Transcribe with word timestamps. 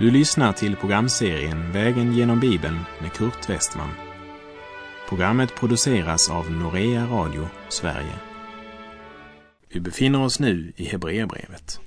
Du 0.00 0.10
lyssnar 0.10 0.52
till 0.52 0.76
programserien 0.76 1.72
Vägen 1.72 2.12
genom 2.12 2.40
Bibeln 2.40 2.78
med 3.00 3.12
Kurt 3.12 3.48
Westman. 3.48 3.90
Programmet 5.08 5.54
produceras 5.54 6.30
av 6.30 6.50
Norea 6.50 7.06
Radio 7.06 7.48
Sverige. 7.68 8.18
Vi 9.68 9.80
befinner 9.80 10.22
oss 10.22 10.40
nu 10.40 10.72
i 10.76 10.84
Hebreerbrevet. 10.84 11.80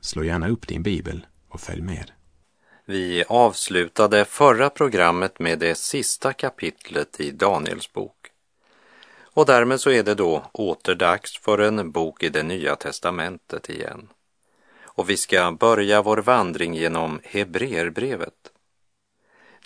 Slå 0.00 0.24
gärna 0.24 0.48
upp 0.48 0.68
din 0.68 0.82
bibel 0.82 1.26
och 1.48 1.60
följ 1.60 1.82
med. 1.82 2.10
Vi 2.86 3.24
avslutade 3.28 4.24
förra 4.24 4.70
programmet 4.70 5.38
med 5.38 5.58
det 5.58 5.74
sista 5.74 6.32
kapitlet 6.32 7.20
i 7.20 7.30
Daniels 7.30 7.92
bok. 7.92 8.30
Och 9.34 9.46
därmed 9.46 9.80
så 9.80 9.90
är 9.90 10.02
det 10.02 10.14
då 10.14 10.44
åter 10.52 10.94
dags 10.94 11.38
för 11.38 11.58
en 11.58 11.90
bok 11.90 12.22
i 12.22 12.28
det 12.28 12.42
nya 12.42 12.76
testamentet 12.76 13.70
igen. 13.70 14.08
Och 14.94 15.10
vi 15.10 15.16
ska 15.16 15.52
börja 15.52 16.02
vår 16.02 16.16
vandring 16.16 16.74
genom 16.74 17.20
Hebreerbrevet. 17.24 18.50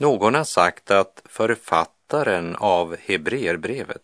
Någon 0.00 0.34
har 0.34 0.44
sagt 0.44 0.90
att 0.90 1.22
författaren 1.24 2.56
av 2.56 2.96
Hebreerbrevet 2.96 4.02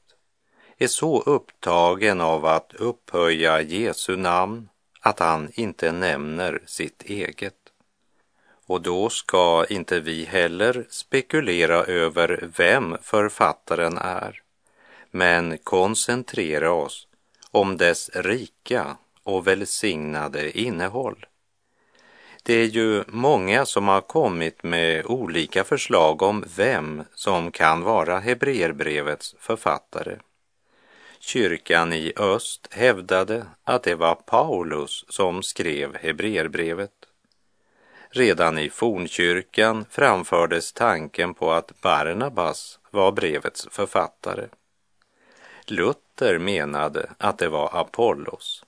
är 0.79 0.87
så 0.87 1.20
upptagen 1.20 2.20
av 2.20 2.46
att 2.46 2.74
upphöja 2.74 3.60
Jesu 3.60 4.16
namn 4.16 4.68
att 5.01 5.18
han 5.18 5.51
inte 5.55 5.92
nämner 5.92 6.62
sitt 6.66 7.02
eget. 7.02 7.54
Och 8.66 8.82
då 8.82 9.09
ska 9.09 9.66
inte 9.68 10.01
vi 10.01 10.24
heller 10.24 10.87
spekulera 10.91 11.84
över 11.84 12.51
vem 12.56 12.96
författaren 13.02 13.99
är, 13.99 14.43
men 15.10 15.59
koncentrera 15.59 16.73
oss 16.73 17.09
om 17.51 17.77
dess 17.77 18.10
rika 18.15 18.96
och 19.25 19.47
välsignade 19.47 20.59
innehåll. 20.59 21.27
Det 22.43 22.55
är 22.55 22.67
ju 22.67 23.05
många 23.09 23.67
som 23.67 23.89
har 23.89 24.01
kommit 24.01 24.63
med 24.63 25.07
olika 25.07 25.65
förslag 25.65 26.23
om 26.23 26.45
vem 26.57 27.03
som 27.15 27.51
kan 27.51 27.83
vara 27.83 28.19
Hebreerbrevets 28.19 29.35
författare. 29.39 30.17
Kyrkan 31.19 31.93
i 31.93 32.13
öst 32.17 32.69
hävdade 32.71 33.47
att 33.65 33.83
det 33.83 33.95
var 33.95 34.15
Paulus 34.15 35.05
som 35.09 35.43
skrev 35.43 35.97
Hebreerbrevet. 35.97 36.91
Redan 38.11 38.59
i 38.59 38.71
fornkyrkan 38.71 39.85
framfördes 39.91 40.73
tanken 40.73 41.35
på 41.35 41.52
att 41.52 41.80
Barnabas 41.80 42.79
var 42.91 43.13
brevets 43.13 43.69
författare. 43.71 44.47
Luther 45.67 46.39
menade 46.39 47.11
att 47.19 47.39
det 47.39 47.49
var 47.49 47.71
Apollos. 47.73 48.65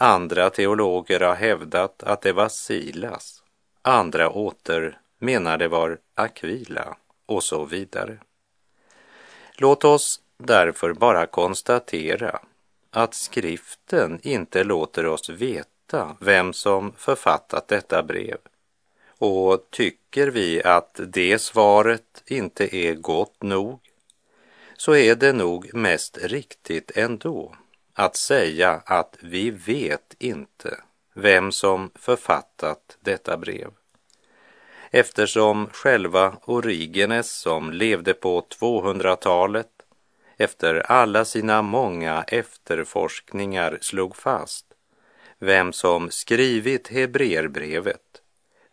Andra 0.00 0.50
teologer 0.50 1.20
har 1.20 1.34
hävdat 1.34 2.02
att 2.02 2.20
det 2.20 2.32
var 2.32 2.48
Silas. 2.48 3.42
Andra 3.82 4.30
åter 4.30 4.98
menar 5.18 5.58
det 5.58 5.68
var 5.68 5.98
Aquila 6.14 6.96
och 7.26 7.44
så 7.44 7.64
vidare. 7.64 8.18
Låt 9.56 9.84
oss 9.84 10.20
därför 10.36 10.92
bara 10.92 11.26
konstatera 11.26 12.40
att 12.90 13.14
skriften 13.14 14.20
inte 14.22 14.64
låter 14.64 15.06
oss 15.06 15.28
veta 15.28 16.16
vem 16.20 16.52
som 16.52 16.92
författat 16.96 17.68
detta 17.68 18.02
brev. 18.02 18.38
Och 19.18 19.66
tycker 19.70 20.28
vi 20.28 20.62
att 20.62 21.00
det 21.06 21.38
svaret 21.38 22.22
inte 22.26 22.76
är 22.76 22.94
gott 22.94 23.42
nog 23.42 23.80
så 24.76 24.94
är 24.94 25.14
det 25.14 25.32
nog 25.32 25.74
mest 25.74 26.18
riktigt 26.18 26.90
ändå 26.94 27.54
att 27.98 28.16
säga 28.16 28.82
att 28.86 29.16
vi 29.20 29.50
vet 29.50 30.14
inte 30.18 30.80
vem 31.14 31.52
som 31.52 31.90
författat 31.94 32.98
detta 33.00 33.36
brev. 33.36 33.70
Eftersom 34.90 35.68
själva 35.72 36.36
Origenes 36.44 37.30
som 37.32 37.72
levde 37.72 38.14
på 38.14 38.46
200-talet 38.60 39.70
efter 40.36 40.74
alla 40.92 41.24
sina 41.24 41.62
många 41.62 42.22
efterforskningar 42.22 43.78
slog 43.80 44.16
fast 44.16 44.66
vem 45.38 45.72
som 45.72 46.10
skrivit 46.10 46.88
Hebreerbrevet, 46.88 48.22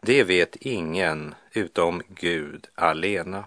det 0.01 0.23
vet 0.23 0.55
ingen 0.55 1.35
utom 1.53 2.01
Gud 2.07 2.67
alena. 2.75 3.45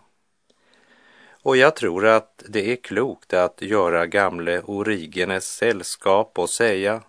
Och 1.49 1.57
jag 1.57 1.77
tror 1.77 2.07
att 2.07 2.43
det 2.49 2.73
är 2.73 2.77
klokt 2.77 3.33
att 3.33 3.63
göra 3.63 4.07
gamle 4.07 4.63
Origenes 4.63 5.57
sällskap 5.57 6.39
och 6.39 6.51
säga 6.51 7.03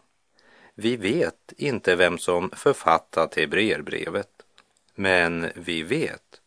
vi 0.75 0.95
vet 0.95 1.53
inte 1.57 1.95
vem 1.95 2.17
som 2.17 2.49
författat 2.49 3.35
Hebreerbrevet, 3.35 4.29
men 4.95 5.49
vi 5.55 5.83
vet 5.83 6.41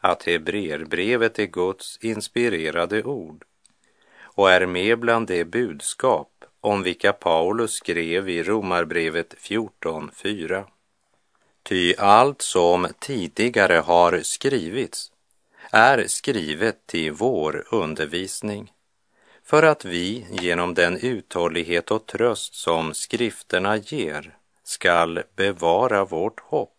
att 0.00 0.22
Hebreerbrevet 0.22 1.38
är 1.38 1.46
Guds 1.46 1.98
inspirerade 2.00 3.02
ord 3.02 3.44
och 4.20 4.50
är 4.50 4.66
med 4.66 4.98
bland 4.98 5.26
det 5.26 5.44
budskap 5.44 6.44
om 6.60 6.82
vilka 6.82 7.12
Paulus 7.12 7.72
skrev 7.72 8.28
i 8.28 8.42
Romarbrevet 8.42 9.34
14.4. 9.34 10.64
Ty 11.62 11.94
allt 11.98 12.42
som 12.42 12.86
tidigare 12.98 13.74
har 13.74 14.20
skrivits 14.22 15.12
är 15.76 16.06
skrivet 16.06 16.86
till 16.86 17.12
vår 17.12 17.64
undervisning 17.70 18.72
för 19.44 19.62
att 19.62 19.84
vi 19.84 20.26
genom 20.30 20.74
den 20.74 20.96
uthållighet 20.96 21.90
och 21.90 22.06
tröst 22.06 22.54
som 22.54 22.94
skrifterna 22.94 23.76
ger 23.76 24.36
skall 24.64 25.22
bevara 25.34 26.04
vårt 26.04 26.40
hopp. 26.40 26.76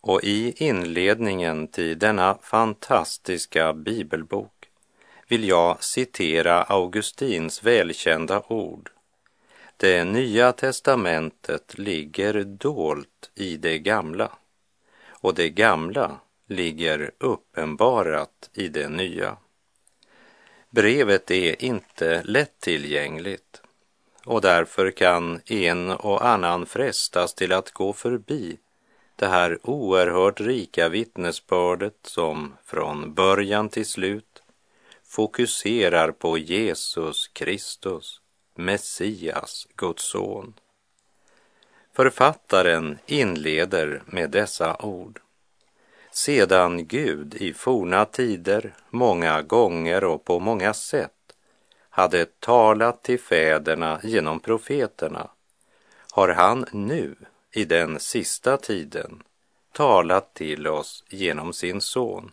Och 0.00 0.24
i 0.24 0.64
inledningen 0.64 1.68
till 1.68 1.98
denna 1.98 2.38
fantastiska 2.42 3.72
bibelbok 3.72 4.68
vill 5.28 5.48
jag 5.48 5.84
citera 5.84 6.62
Augustins 6.62 7.62
välkända 7.62 8.42
ord. 8.48 8.90
Det 9.76 10.04
nya 10.04 10.52
testamentet 10.52 11.78
ligger 11.78 12.44
dolt 12.44 13.30
i 13.34 13.56
det 13.56 13.78
gamla 13.78 14.32
och 15.08 15.34
det 15.34 15.50
gamla 15.50 16.20
ligger 16.48 17.10
uppenbarat 17.18 18.50
i 18.54 18.68
det 18.68 18.88
nya. 18.88 19.36
Brevet 20.70 21.30
är 21.30 21.64
inte 21.64 22.22
lättillgängligt 22.24 23.62
och 24.24 24.40
därför 24.40 24.90
kan 24.90 25.40
en 25.46 25.90
och 25.90 26.26
annan 26.26 26.66
frestas 26.66 27.34
till 27.34 27.52
att 27.52 27.70
gå 27.70 27.92
förbi 27.92 28.58
det 29.16 29.26
här 29.26 29.58
oerhört 29.62 30.40
rika 30.40 30.88
vittnesbördet 30.88 31.96
som 32.02 32.54
från 32.64 33.14
början 33.14 33.68
till 33.68 33.86
slut 33.86 34.42
fokuserar 35.04 36.10
på 36.10 36.38
Jesus 36.38 37.28
Kristus, 37.28 38.20
Messias, 38.54 39.68
Guds 39.76 40.02
son. 40.02 40.54
Författaren 41.92 42.98
inleder 43.06 44.02
med 44.06 44.30
dessa 44.30 44.76
ord. 44.76 45.20
Sedan 46.18 46.86
Gud 46.86 47.34
i 47.34 47.52
forna 47.52 48.04
tider 48.04 48.74
många 48.90 49.42
gånger 49.42 50.04
och 50.04 50.24
på 50.24 50.38
många 50.38 50.74
sätt 50.74 51.36
hade 51.90 52.26
talat 52.40 53.02
till 53.02 53.20
fäderna 53.20 54.00
genom 54.02 54.40
profeterna 54.40 55.30
har 56.12 56.28
han 56.28 56.66
nu 56.72 57.16
i 57.52 57.64
den 57.64 58.00
sista 58.00 58.56
tiden 58.56 59.22
talat 59.72 60.34
till 60.34 60.66
oss 60.66 61.04
genom 61.08 61.52
sin 61.52 61.80
son. 61.80 62.32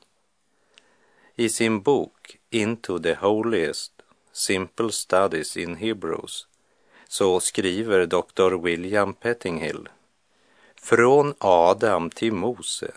I 1.36 1.50
sin 1.50 1.82
bok 1.82 2.38
Into 2.50 3.00
the 3.00 3.14
Holiest 3.14 3.94
Simple 4.32 4.92
Studies 4.92 5.58
in 5.58 5.76
Hebrews 5.76 6.48
så 7.08 7.40
skriver 7.40 8.06
Dr. 8.06 8.64
William 8.64 9.14
Pettinghill 9.14 9.90
Från 10.76 11.34
Adam 11.40 12.10
till 12.10 12.34
Mose 12.34 12.92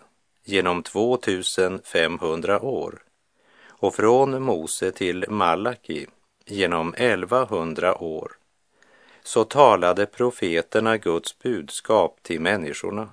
genom 0.49 0.83
2500 0.83 2.61
år 2.61 3.03
och 3.69 3.95
från 3.95 4.43
Mose 4.43 4.93
till 4.93 5.25
Malaki 5.29 6.07
genom 6.47 6.95
1100 6.95 8.03
år 8.03 8.33
så 9.23 9.45
talade 9.45 10.07
profeterna 10.07 10.97
Guds 10.97 11.39
budskap 11.39 12.19
till 12.23 12.41
människorna. 12.41 13.13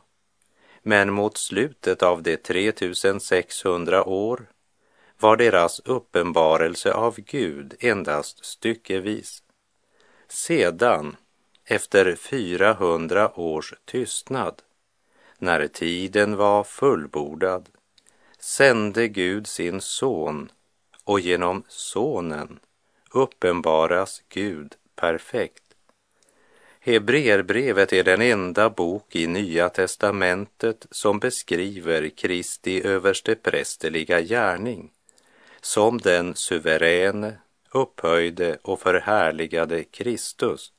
Men 0.81 1.13
mot 1.13 1.37
slutet 1.37 2.03
av 2.03 2.23
de 2.23 2.37
3600 2.37 4.03
år 4.03 4.45
var 5.19 5.37
deras 5.37 5.79
uppenbarelse 5.79 6.93
av 6.93 7.15
Gud 7.17 7.73
endast 7.79 8.45
styckevis. 8.45 9.43
Sedan, 10.27 11.15
efter 11.65 12.15
400 12.15 13.39
års 13.39 13.73
tystnad, 13.85 14.61
när 15.37 15.67
tiden 15.67 16.35
var 16.35 16.63
fullbordad, 16.63 17.69
sände 18.39 19.07
Gud 19.07 19.47
sin 19.47 19.81
son 19.81 20.51
och 21.03 21.19
genom 21.19 21.63
sonen 21.67 22.59
uppenbaras 23.11 24.21
Gud 24.29 24.75
perfekt. 24.95 25.63
Hebreerbrevet 26.79 27.93
är 27.93 28.03
den 28.03 28.21
enda 28.21 28.69
bok 28.69 29.15
i 29.15 29.27
Nya 29.27 29.69
testamentet 29.69 30.87
som 30.91 31.19
beskriver 31.19 32.09
Kristi 32.09 32.87
översteprästerliga 32.87 34.21
gärning 34.21 34.91
som 35.61 35.97
den 35.97 36.35
suveräne, 36.35 37.37
upphöjde 37.71 38.57
och 38.61 38.79
förhärligade 38.79 39.83
Kristus 39.83 40.71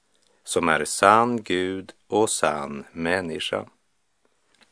som 0.45 0.69
är 0.69 0.85
sann 0.85 1.43
Gud 1.43 1.93
och 2.07 2.31
sann 2.31 2.85
människa. 2.93 3.67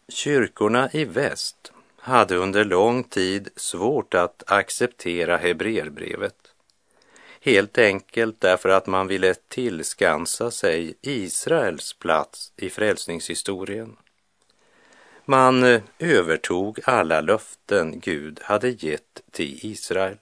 Kyrkorna 0.08 0.90
i 0.92 1.04
väst 1.04 1.72
hade 1.96 2.36
under 2.36 2.64
lång 2.64 3.04
tid 3.04 3.48
svårt 3.56 4.14
att 4.14 4.42
acceptera 4.46 5.36
Hebreerbrevet. 5.36 6.54
Helt 7.40 7.78
enkelt 7.78 8.40
därför 8.40 8.68
att 8.68 8.86
man 8.86 9.06
ville 9.06 9.34
tillskansa 9.34 10.50
sig 10.50 10.94
Israels 11.02 11.92
plats 11.92 12.52
i 12.56 12.70
frälsningshistorien. 12.70 13.96
Man 15.24 15.64
eh, 15.64 15.82
övertog 15.98 16.80
alla 16.84 17.20
löften 17.20 18.00
Gud 18.00 18.40
hade 18.42 18.68
gett 18.68 19.22
till 19.30 19.58
Israel. 19.62 20.18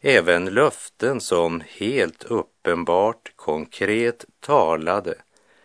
Även 0.00 0.44
löften 0.44 1.20
som 1.20 1.62
helt 1.68 2.24
uppenbart 2.24 3.32
konkret 3.36 4.24
talade 4.40 5.14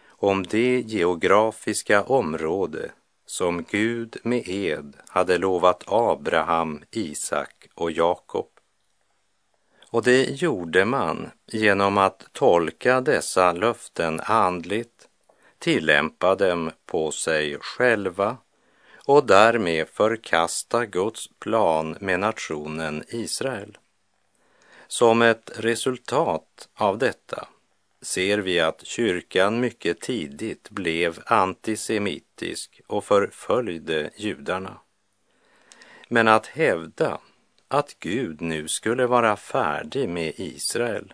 om 0.08 0.44
det 0.44 0.80
geografiska 0.82 2.04
område 2.04 2.92
som 3.32 3.64
Gud 3.64 4.18
med 4.24 4.48
ed 4.48 4.96
hade 5.08 5.38
lovat 5.38 5.84
Abraham, 5.88 6.84
Isak 6.92 7.70
och 7.76 7.92
Jakob. 7.92 8.48
Och 9.90 10.04
det 10.04 10.24
gjorde 10.24 10.86
man 10.86 11.32
genom 11.46 11.98
att 11.98 12.28
tolka 12.32 13.02
dessa 13.02 13.52
löften 13.52 14.22
andligt, 14.24 15.08
tillämpa 15.60 16.36
dem 16.36 16.72
på 16.86 17.12
sig 17.12 17.58
själva 17.62 18.38
och 19.06 19.26
därmed 19.26 19.88
förkasta 19.88 20.86
Guds 20.86 21.30
plan 21.40 21.98
med 22.00 22.20
nationen 22.20 23.04
Israel. 23.08 23.78
Som 24.88 25.22
ett 25.22 25.52
resultat 25.56 26.70
av 26.76 26.98
detta 26.98 27.48
ser 28.02 28.38
vi 28.38 28.60
att 28.60 28.86
kyrkan 28.86 29.60
mycket 29.60 30.00
tidigt 30.02 30.70
blev 30.70 31.20
antisemitisk 31.26 32.82
och 32.88 33.06
förföljde 33.06 34.10
judarna. 34.16 34.78
Men 36.08 36.28
att 36.28 36.48
hävda 36.48 37.20
att 37.68 37.96
Gud 38.00 38.42
nu 38.42 38.68
skulle 38.68 39.06
vara 39.06 39.38
färdig 39.38 40.10
med 40.10 40.34
Israel 40.36 41.14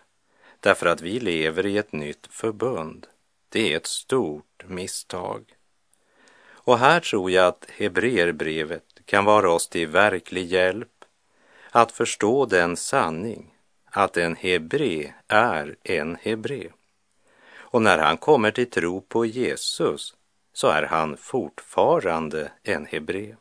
därför 0.60 0.86
att 0.86 1.00
vi 1.00 1.20
lever 1.20 1.66
i 1.66 1.78
ett 1.78 1.92
nytt 1.92 2.26
förbund, 2.30 3.06
det 3.48 3.72
är 3.72 3.76
ett 3.76 3.86
stort 3.86 4.64
misstag. 4.66 5.44
Och 6.48 6.78
här 6.78 7.00
tror 7.00 7.30
jag 7.30 7.46
att 7.46 7.66
Hebreerbrevet 7.70 8.84
kan 9.04 9.24
vara 9.24 9.52
oss 9.52 9.68
till 9.68 9.88
verklig 9.88 10.46
hjälp 10.46 11.04
att 11.70 11.92
förstå 11.92 12.46
den 12.46 12.76
sanning 12.76 13.54
att 13.84 14.16
en 14.16 14.36
hebre 14.36 15.14
är 15.28 15.76
en 15.82 16.16
hebre. 16.22 16.68
Och 17.70 17.82
när 17.82 17.98
han 17.98 18.16
kommer 18.16 18.50
till 18.50 18.70
tro 18.70 19.00
på 19.00 19.26
Jesus 19.26 20.14
så 20.52 20.68
är 20.68 20.82
han 20.82 21.16
fortfarande 21.16 22.52
en 22.62 22.86
hebre. 22.86 23.36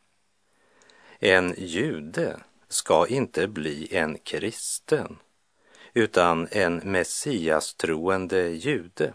En 1.20 1.56
jude 1.58 2.40
ska 2.68 3.08
inte 3.08 3.48
bli 3.48 3.96
en 3.96 4.18
kristen 4.18 5.18
utan 5.94 6.48
en 6.52 6.76
messiastroende 6.78 8.50
jude. 8.50 9.14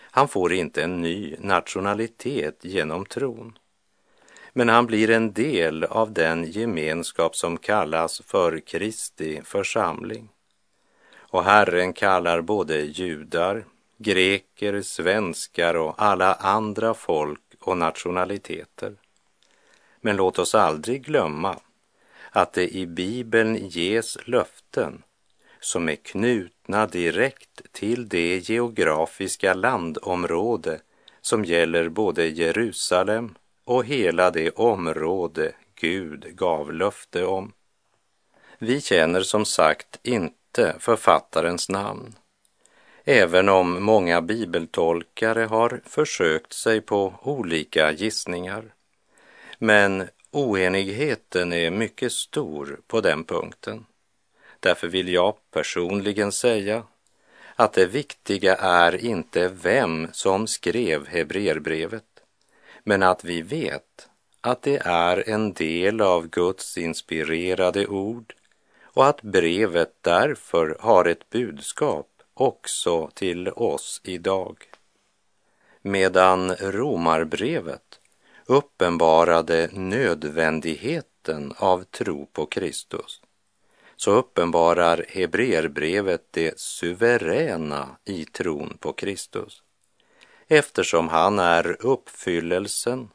Han 0.00 0.28
får 0.28 0.52
inte 0.52 0.82
en 0.82 1.00
ny 1.00 1.36
nationalitet 1.38 2.64
genom 2.64 3.06
tron. 3.06 3.58
Men 4.52 4.68
han 4.68 4.86
blir 4.86 5.10
en 5.10 5.32
del 5.32 5.84
av 5.84 6.12
den 6.12 6.44
gemenskap 6.44 7.36
som 7.36 7.58
kallas 7.58 8.20
för 8.26 8.60
Kristi 8.60 9.42
församling. 9.44 10.28
Och 11.16 11.44
Herren 11.44 11.92
kallar 11.92 12.40
både 12.40 12.80
judar, 12.80 13.64
greker, 13.98 14.82
svenskar 14.82 15.74
och 15.74 15.94
alla 15.98 16.34
andra 16.34 16.94
folk 16.94 17.40
och 17.60 17.76
nationaliteter. 17.76 18.96
Men 20.00 20.16
låt 20.16 20.38
oss 20.38 20.54
aldrig 20.54 21.04
glömma 21.04 21.58
att 22.30 22.52
det 22.52 22.76
i 22.76 22.86
Bibeln 22.86 23.68
ges 23.68 24.18
löften 24.24 25.02
som 25.60 25.88
är 25.88 25.96
knutna 25.96 26.86
direkt 26.86 27.72
till 27.72 28.08
det 28.08 28.48
geografiska 28.48 29.54
landområde 29.54 30.80
som 31.20 31.44
gäller 31.44 31.88
både 31.88 32.26
Jerusalem 32.26 33.34
och 33.64 33.84
hela 33.84 34.30
det 34.30 34.50
område 34.50 35.52
Gud 35.74 36.36
gav 36.36 36.72
löfte 36.72 37.24
om. 37.24 37.52
Vi 38.58 38.80
känner 38.80 39.20
som 39.20 39.44
sagt 39.44 40.00
inte 40.02 40.76
författarens 40.78 41.68
namn, 41.68 42.14
även 43.04 43.48
om 43.48 43.84
många 43.84 44.20
bibeltolkare 44.20 45.44
har 45.44 45.80
försökt 45.84 46.52
sig 46.52 46.80
på 46.80 47.14
olika 47.22 47.92
gissningar. 47.92 48.64
Men 49.58 50.08
oenigheten 50.30 51.52
är 51.52 51.70
mycket 51.70 52.12
stor 52.12 52.80
på 52.86 53.00
den 53.00 53.24
punkten. 53.24 53.86
Därför 54.60 54.88
vill 54.88 55.08
jag 55.08 55.34
personligen 55.50 56.32
säga 56.32 56.82
att 57.54 57.72
det 57.72 57.86
viktiga 57.86 58.56
är 58.56 59.04
inte 59.04 59.48
vem 59.48 60.08
som 60.12 60.46
skrev 60.46 61.06
Hebreerbrevet, 61.06 62.04
men 62.84 63.02
att 63.02 63.24
vi 63.24 63.42
vet 63.42 64.08
att 64.40 64.62
det 64.62 64.82
är 64.84 65.28
en 65.28 65.52
del 65.52 66.00
av 66.00 66.28
Guds 66.28 66.78
inspirerade 66.78 67.86
ord 67.86 68.34
och 68.82 69.06
att 69.06 69.22
brevet 69.22 69.92
därför 70.00 70.76
har 70.80 71.04
ett 71.04 71.30
budskap 71.30 72.13
också 72.34 73.10
till 73.14 73.48
oss 73.48 74.00
idag. 74.04 74.56
Medan 75.82 76.54
romarbrevet 76.54 78.00
uppenbarade 78.46 79.68
nödvändigheten 79.72 81.54
av 81.56 81.84
tro 81.84 82.26
på 82.26 82.46
Kristus 82.46 83.20
så 83.96 84.10
uppenbarar 84.10 85.04
Hebreerbrevet 85.08 86.22
det 86.30 86.58
suveräna 86.60 87.96
i 88.04 88.24
tron 88.24 88.76
på 88.80 88.92
Kristus 88.92 89.62
eftersom 90.48 91.08
han 91.08 91.38
är 91.38 91.76
uppfyllelsen 91.86 93.08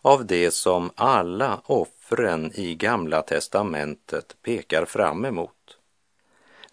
av 0.00 0.26
det 0.26 0.50
som 0.50 0.90
alla 0.94 1.60
offren 1.66 2.52
i 2.54 2.74
Gamla 2.74 3.22
testamentet 3.22 4.36
pekar 4.42 4.84
fram 4.84 5.24
emot. 5.24 5.61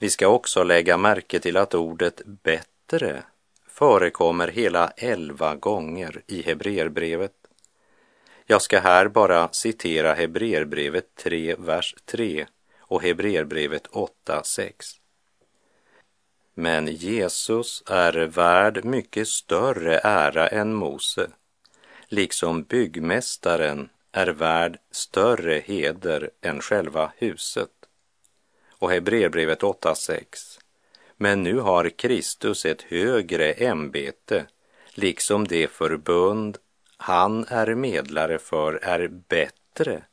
Vi 0.01 0.09
ska 0.09 0.27
också 0.27 0.63
lägga 0.63 0.97
märke 0.97 1.39
till 1.39 1.57
att 1.57 1.73
ordet 1.73 2.21
bättre 2.25 3.23
förekommer 3.67 4.47
hela 4.47 4.87
elva 4.97 5.55
gånger 5.55 6.21
i 6.27 6.41
Hebreerbrevet. 6.41 7.33
Jag 8.45 8.61
ska 8.61 8.79
här 8.79 9.07
bara 9.07 9.49
citera 9.51 10.13
Hebreerbrevet 10.13 11.15
3, 11.15 11.55
vers 11.59 11.95
3 12.05 12.45
och 12.79 13.01
Hebreerbrevet 13.01 13.87
8, 13.87 14.43
6. 14.43 14.87
Men 16.53 16.87
Jesus 16.87 17.83
är 17.87 18.13
värd 18.13 18.85
mycket 18.85 19.27
större 19.27 19.99
ära 20.03 20.47
än 20.47 20.73
Mose, 20.73 21.27
liksom 22.07 22.63
byggmästaren 22.63 23.89
är 24.11 24.27
värd 24.27 24.79
större 24.91 25.59
heder 25.59 26.29
än 26.41 26.61
själva 26.61 27.11
huset. 27.17 27.78
Och 28.79 28.91
Hebreerbrevet 28.91 29.61
8.6. 29.61 30.23
Men 31.17 31.43
nu 31.43 31.59
har 31.59 31.89
Kristus 31.89 32.65
ett 32.65 32.81
högre 32.81 33.51
ämbete, 33.51 34.45
liksom 34.93 35.47
det 35.47 35.71
förbund 35.71 36.57
han 36.97 37.45
är 37.47 37.75
medlare 37.75 38.39
för 38.39 38.73
är 38.73 39.07
bättre 39.07 40.03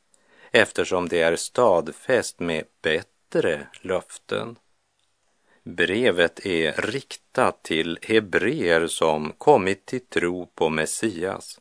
eftersom 0.51 1.07
det 1.07 1.21
är 1.21 1.35
stadfäst 1.35 2.39
med 2.39 2.65
bättre 2.81 3.67
löften. 3.81 4.55
Brevet 5.63 6.45
är 6.45 6.71
riktat 6.71 7.63
till 7.63 7.99
hebreer 8.01 8.87
som 8.87 9.33
kommit 9.37 9.85
till 9.85 10.05
tro 10.05 10.45
på 10.45 10.69
Messias, 10.69 11.59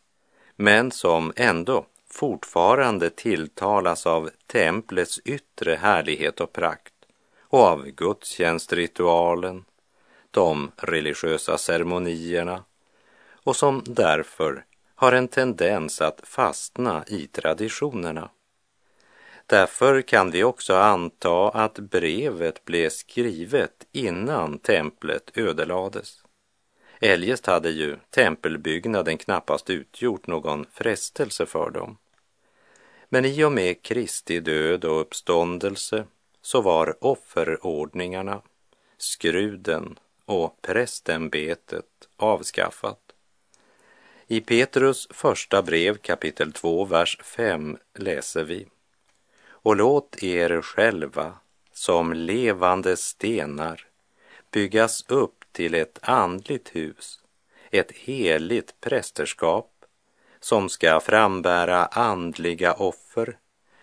men 0.57 0.91
som 0.91 1.33
ändå 1.37 1.87
fortfarande 2.11 3.11
tilltalas 3.11 4.07
av 4.07 4.31
templets 4.47 5.21
yttre 5.25 5.75
härlighet 5.75 6.41
och 6.41 6.53
prakt 6.53 6.96
och 7.57 7.63
av 7.63 7.87
gudstjänstritualen, 7.87 9.65
de 10.31 10.73
religiösa 10.77 11.59
ceremonierna 11.59 12.65
och 13.45 13.57
som 13.57 13.83
därför 13.87 14.65
har 14.95 15.13
en 15.13 15.29
tendens 15.29 16.01
att 16.01 16.21
fastna 16.25 17.05
i 17.07 17.27
traditionerna. 17.27 18.31
Därför 19.47 20.03
kan 20.03 20.31
vi 20.31 20.45
också 20.45 20.75
anta 20.75 21.49
att 21.49 21.79
brevet 21.79 22.65
blev 22.65 22.91
skrivet 22.91 23.87
innan 23.93 24.59
templet 24.59 25.31
ödelades 25.35 26.23
Eljest 27.01 27.47
hade 27.47 27.71
ju 27.71 27.97
tempelbyggnaden 28.11 29.19
knappast 29.19 29.71
utgjort 29.71 30.27
någon 30.27 30.67
frestelse 30.73 31.47
för 31.47 31.71
dem. 31.71 31.97
Men 33.09 33.25
i 33.25 33.45
och 33.45 33.53
med 33.53 33.83
Kristi 33.83 34.41
död 34.41 34.85
och 34.85 35.01
uppståndelse 35.01 36.05
så 36.47 36.61
var 36.61 36.97
offerordningarna, 37.01 38.43
skruden 38.97 39.99
och 40.25 40.63
prästämbetet 40.63 42.09
avskaffat. 42.17 43.13
I 44.27 44.41
Petrus 44.41 45.09
första 45.11 45.63
brev 45.63 45.97
kapitel 45.97 46.53
2, 46.53 46.85
vers 46.85 47.19
5 47.23 47.79
läser 47.95 48.45
vi. 48.45 48.67
Och 49.49 49.77
låt 49.77 50.23
er 50.23 50.63
själva 50.63 51.35
som 51.73 52.13
levande 52.13 52.97
stenar 52.97 53.87
byggas 54.51 55.05
upp 55.09 55.45
till 55.53 55.75
ett 55.75 55.99
andligt 56.03 56.77
hus, 56.77 57.21
ett 57.71 57.93
heligt 57.93 58.81
prästerskap 58.81 59.85
som 60.41 60.69
ska 60.69 61.01
frambära 61.01 61.87
andliga 61.87 62.73
offer 62.73 63.39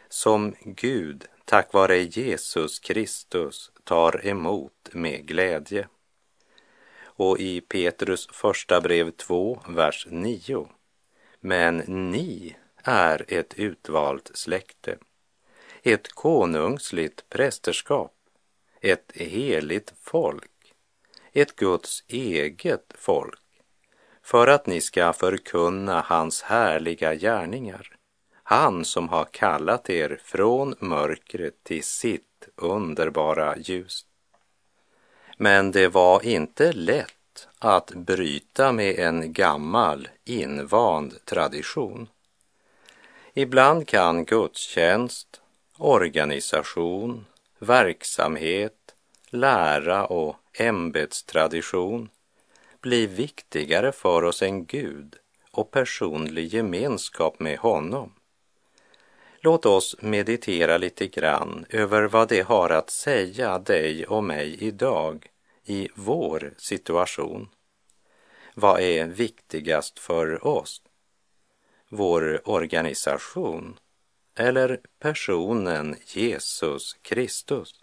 som 0.09 0.55
Gud 0.61 1.27
tack 1.45 1.73
vare 1.73 1.97
Jesus 1.97 2.79
Kristus 2.79 3.71
tar 3.83 4.27
emot 4.27 4.89
med 4.91 5.25
glädje. 5.25 5.87
Och 7.03 7.39
i 7.39 7.61
Petrus 7.61 8.27
första 8.31 8.81
brev 8.81 9.11
2, 9.11 9.59
vers 9.67 10.07
9. 10.09 10.67
Men 11.39 11.77
ni 12.11 12.55
är 12.83 13.25
ett 13.27 13.53
utvalt 13.53 14.31
släkte, 14.33 14.97
ett 15.81 16.07
konungsligt 16.07 17.29
prästerskap, 17.29 18.13
ett 18.81 19.11
heligt 19.15 19.93
folk, 20.01 20.73
ett 21.31 21.55
Guds 21.55 22.03
eget 22.07 22.93
folk, 22.97 23.41
för 24.21 24.47
att 24.47 24.67
ni 24.67 24.81
ska 24.81 25.13
förkunna 25.13 26.01
hans 26.01 26.41
härliga 26.41 27.15
gärningar, 27.15 27.95
han 28.43 28.85
som 28.85 29.09
har 29.09 29.25
kallat 29.25 29.89
er 29.89 30.19
från 30.23 30.75
mörkret 30.79 31.63
till 31.63 31.83
sitt 31.83 32.47
underbara 32.55 33.57
ljus. 33.57 34.05
Men 35.37 35.71
det 35.71 35.87
var 35.87 36.25
inte 36.25 36.71
lätt 36.73 37.47
att 37.59 37.91
bryta 37.95 38.71
med 38.71 38.99
en 38.99 39.33
gammal 39.33 40.07
invand 40.25 41.25
tradition. 41.25 42.07
Ibland 43.33 43.87
kan 43.87 44.25
gudstjänst, 44.25 45.41
organisation, 45.77 47.25
verksamhet, 47.59 48.95
lära 49.29 50.05
och 50.05 50.35
ämbetstradition 50.53 52.09
bli 52.81 53.07
viktigare 53.07 53.91
för 53.91 54.23
oss 54.23 54.41
än 54.41 54.65
Gud 54.65 55.15
och 55.51 55.71
personlig 55.71 56.53
gemenskap 56.53 57.39
med 57.39 57.57
honom. 57.57 58.13
Låt 59.45 59.65
oss 59.65 59.95
meditera 60.01 60.77
lite 60.77 61.07
grann 61.07 61.65
över 61.69 62.03
vad 62.03 62.29
det 62.29 62.41
har 62.41 62.69
att 62.69 62.89
säga 62.89 63.59
dig 63.59 64.07
och 64.07 64.23
mig 64.23 64.63
idag 64.63 65.27
i 65.65 65.89
vår 65.95 66.53
situation. 66.57 67.49
Vad 68.55 68.81
är 68.81 69.05
viktigast 69.05 69.99
för 69.99 70.47
oss? 70.47 70.81
Vår 71.89 72.49
organisation 72.49 73.79
eller 74.35 74.79
personen 74.99 75.95
Jesus 76.07 76.93
Kristus? 77.01 77.82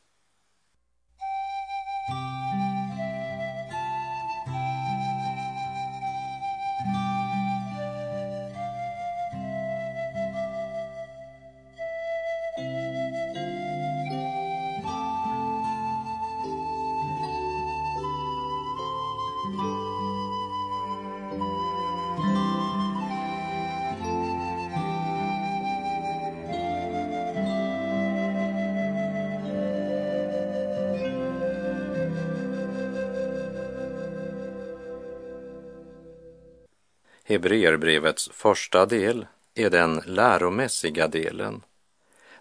Hebreerbrevets 37.30 38.30
första 38.32 38.86
del 38.86 39.26
är 39.54 39.70
den 39.70 40.02
läromässiga 40.06 41.08
delen 41.08 41.62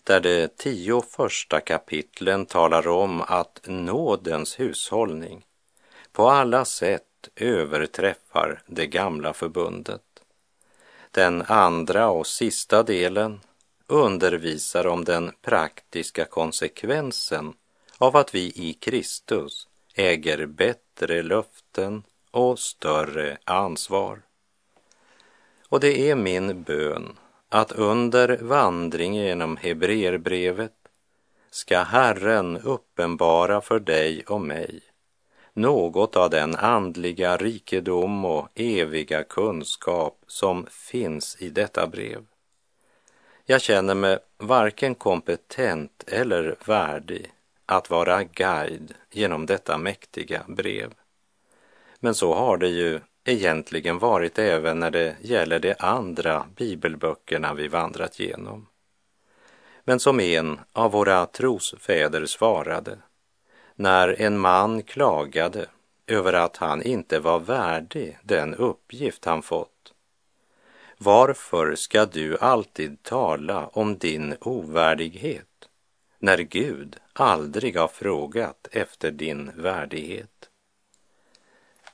där 0.04 0.20
de 0.20 0.48
tio 0.48 1.02
första 1.02 1.60
kapitlen 1.60 2.46
talar 2.46 2.88
om 2.88 3.22
att 3.22 3.60
nådens 3.66 4.60
hushållning 4.60 5.46
på 6.12 6.30
alla 6.30 6.66
sätt 6.66 7.30
överträffar 7.36 8.62
det 8.66 8.88
gamla 8.88 9.34
förbundet. 9.34 10.02
Den 11.12 11.42
andra 11.42 12.10
och 12.10 12.28
sista 12.28 12.84
delen 12.84 13.40
undervisar 13.88 14.88
om 14.88 15.06
den 15.06 15.32
praktiska 15.42 16.26
konsekvensen 16.26 17.54
av 17.98 18.18
att 18.18 18.36
vi 18.36 18.52
i 18.56 18.78
Kristus 18.80 19.68
äger 19.96 20.46
bättre 20.46 21.24
löften 21.24 22.04
och 22.32 22.60
större 22.60 23.38
ansvar. 23.44 24.22
Och 25.70 25.80
det 25.80 26.10
är 26.10 26.16
min 26.16 26.64
bön 26.64 27.18
att 27.50 27.72
under 27.72 28.38
vandring 28.42 29.16
genom 29.16 29.58
Hebreerbrevet 29.58 30.74
ska 31.50 31.80
Herren 31.80 32.58
uppenbara 32.58 33.62
för 33.62 33.80
dig 33.80 34.24
och 34.28 34.42
mig 34.42 34.82
något 35.54 36.16
av 36.16 36.30
den 36.30 36.56
andliga 36.56 37.38
rikedom 37.38 38.26
och 38.26 38.48
eviga 38.56 39.24
kunskap 39.24 40.24
som 40.28 40.68
finns 40.70 41.38
i 41.40 41.50
detta 41.50 41.88
brev. 41.88 42.26
Jag 43.46 43.62
känner 43.62 43.96
mig 43.96 44.18
varken 44.38 44.96
kompetent 44.96 46.04
eller 46.08 46.56
värdig 46.66 47.32
att 47.66 47.90
vara 47.90 48.24
guide 48.24 48.94
genom 49.12 49.46
detta 49.46 49.78
mäktiga 49.78 50.44
brev. 50.48 50.94
Men 52.00 52.16
så 52.16 52.34
har 52.34 52.58
det 52.58 52.70
ju 52.70 53.00
egentligen 53.30 54.00
varit 54.00 54.40
även 54.40 54.80
när 54.80 54.92
det 54.92 55.16
gäller 55.22 55.60
de 55.60 55.76
andra 55.80 56.46
bibelböckerna 56.56 57.54
vi 57.54 57.68
vandrat 57.68 58.20
genom. 58.20 58.68
Men 59.84 60.00
som 60.00 60.20
en 60.20 60.60
av 60.74 60.92
våra 60.92 61.26
trosfäder 61.26 62.26
svarade, 62.26 62.98
när 63.76 64.22
en 64.22 64.40
man 64.40 64.84
klagade 64.84 65.66
över 66.08 66.34
att 66.34 66.58
han 66.58 66.84
inte 66.84 67.20
var 67.20 67.40
värdig 67.40 68.18
den 68.24 68.56
uppgift 68.56 69.26
han 69.26 69.42
fått. 69.42 69.94
Varför 70.98 71.76
ska 71.76 72.06
du 72.06 72.38
alltid 72.38 73.04
tala 73.04 73.68
om 73.68 73.98
din 73.98 74.36
ovärdighet 74.42 75.70
när 76.20 76.38
Gud 76.38 76.96
aldrig 77.14 77.78
har 77.78 77.88
frågat 77.88 78.68
efter 78.72 79.12
din 79.12 79.52
värdighet? 79.56 80.49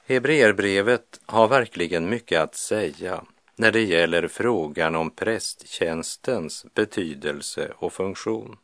Hebreerbrevet 0.07 1.19
har 1.25 1.47
verkligen 1.47 2.09
mycket 2.09 2.41
att 2.41 2.55
säga 2.55 3.23
när 3.55 3.71
det 3.71 3.81
gäller 3.81 4.27
frågan 4.27 4.95
om 4.95 5.11
prästtjänstens 5.11 6.65
betydelse 6.73 7.73
och 7.77 7.93
funktion. 7.93 8.57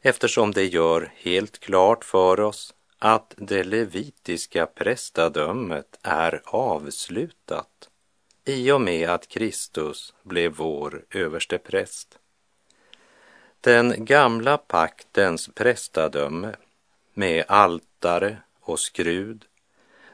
Eftersom 0.00 0.52
det 0.52 0.64
gör 0.64 1.12
helt 1.16 1.58
klart 1.58 2.04
för 2.04 2.40
oss 2.40 2.74
att 2.98 3.34
det 3.36 3.64
levitiska 3.64 4.66
prästadömet 4.66 5.98
är 6.02 6.42
avslutat 6.44 7.88
i 8.44 8.72
och 8.72 8.80
med 8.80 9.08
att 9.08 9.28
Kristus 9.28 10.14
blev 10.22 10.52
vår 10.52 11.04
överste 11.10 11.58
präst. 11.58 12.18
Den 13.60 14.04
gamla 14.04 14.58
paktens 14.58 15.48
prästadöme 15.54 16.54
med 17.14 17.44
altare 17.48 18.38
och 18.60 18.80
skrud 18.80 19.44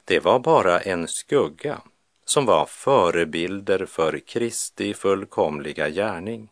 det 0.05 0.21
var 0.21 0.39
bara 0.39 0.81
en 0.81 1.09
skugga 1.09 1.81
som 2.25 2.47
var 2.47 2.67
förebilder 2.67 3.87
för 3.87 4.19
Kristi 4.19 4.95
fullkomliga 4.95 5.89
gärning. 5.89 6.49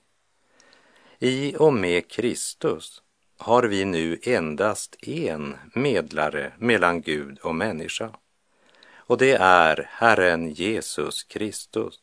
I 1.19 1.57
och 1.57 1.73
med 1.73 2.09
Kristus 2.09 3.03
har 3.39 3.63
vi 3.63 3.85
nu 3.85 4.19
endast 4.23 4.97
en 5.07 5.57
medlare 5.75 6.53
mellan 6.59 7.01
Gud 7.01 7.39
och 7.39 7.55
människa 7.55 8.11
och 9.11 9.19
det 9.19 9.33
är 9.41 9.89
Herren 9.91 10.51
Jesus 10.51 11.23
Kristus. 11.23 12.01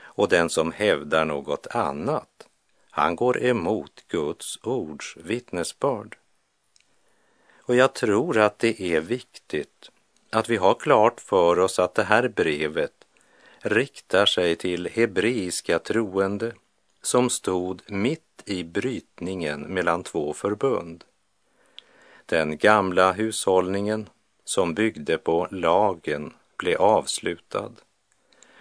Och 0.00 0.28
den 0.28 0.50
som 0.50 0.72
hävdar 0.72 1.24
något 1.24 1.66
annat, 1.66 2.48
han 2.90 3.16
går 3.16 3.42
emot 3.42 4.04
Guds 4.08 4.58
ords 4.62 5.16
vittnesbörd. 5.16 6.16
Och 7.56 7.76
jag 7.76 7.94
tror 7.94 8.38
att 8.38 8.58
det 8.58 8.82
är 8.82 9.00
viktigt 9.00 9.90
att 10.30 10.48
vi 10.48 10.56
har 10.56 10.74
klart 10.74 11.20
för 11.20 11.58
oss 11.58 11.78
att 11.78 11.94
det 11.94 12.02
här 12.02 12.28
brevet 12.28 12.92
riktar 13.58 14.26
sig 14.26 14.56
till 14.56 14.88
hebreiska 14.88 15.78
troende 15.78 16.52
som 17.02 17.30
stod 17.30 17.82
mitt 17.86 18.42
i 18.44 18.64
brytningen 18.64 19.60
mellan 19.60 20.02
två 20.02 20.32
förbund. 20.32 21.04
Den 22.26 22.58
gamla 22.58 23.12
hushållningen 23.12 24.08
som 24.44 24.74
byggde 24.74 25.18
på 25.18 25.48
lagen 25.50 26.32
blev 26.56 26.80
avslutad 26.80 27.72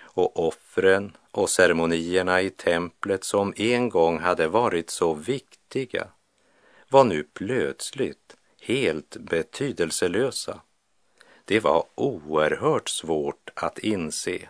och 0.02 0.48
offren 0.48 1.18
och 1.32 1.50
ceremonierna 1.50 2.42
i 2.42 2.50
templet 2.50 3.24
som 3.24 3.54
en 3.58 3.90
gång 3.90 4.20
hade 4.20 4.48
varit 4.48 4.90
så 4.90 5.14
viktiga 5.14 6.08
var 6.90 7.04
nu 7.04 7.24
plötsligt 7.24 8.36
helt 8.62 9.18
betydelselösa. 9.18 10.62
Det 11.48 11.60
var 11.60 11.84
oerhört 11.96 12.89
svårt 12.89 13.50
att 13.56 13.80
inse 13.80 14.50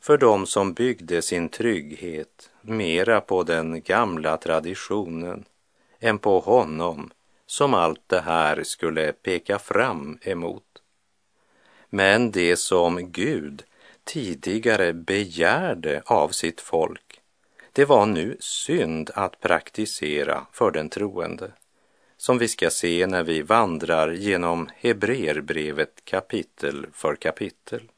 för 0.00 0.18
dem 0.18 0.46
som 0.46 0.72
byggde 0.72 1.22
sin 1.22 1.48
trygghet 1.48 2.50
mera 2.60 3.20
på 3.20 3.42
den 3.42 3.82
gamla 3.82 4.36
traditionen 4.36 5.44
än 6.00 6.18
på 6.18 6.40
honom 6.40 7.10
som 7.46 7.74
allt 7.74 8.02
det 8.06 8.20
här 8.20 8.62
skulle 8.62 9.12
peka 9.12 9.58
fram 9.58 10.18
emot. 10.22 10.82
Men 11.90 12.30
det 12.30 12.56
som 12.56 13.12
Gud 13.12 13.62
tidigare 14.04 14.92
begärde 14.92 16.02
av 16.06 16.28
sitt 16.28 16.60
folk, 16.60 17.20
det 17.72 17.84
var 17.84 18.06
nu 18.06 18.36
synd 18.40 19.10
att 19.14 19.40
praktisera 19.40 20.46
för 20.52 20.70
den 20.70 20.88
troende, 20.88 21.52
som 22.22 22.38
vi 22.38 22.48
ska 22.48 22.70
se 22.70 23.06
när 23.06 23.22
vi 23.22 23.42
vandrar 23.42 24.12
genom 24.12 24.68
Hebreerbrevet 24.76 26.04
kapitel 26.04 26.86
för 26.92 27.16
kapitel. 27.16 27.90